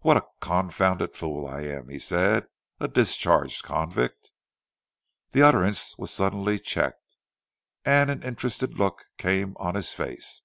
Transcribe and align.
"What 0.00 0.16
a 0.16 0.26
confounded 0.40 1.14
fool 1.14 1.46
I 1.46 1.60
am!" 1.60 1.88
he 1.88 2.00
said. 2.00 2.48
"A 2.80 2.88
discharged 2.88 3.62
convict" 3.62 4.32
The 5.30 5.42
utterance 5.42 5.96
was 5.96 6.10
suddenly 6.10 6.58
checked; 6.58 7.16
and 7.84 8.10
an 8.10 8.24
interested 8.24 8.76
look 8.76 9.04
came 9.18 9.54
on 9.60 9.76
his 9.76 9.94
face. 9.94 10.42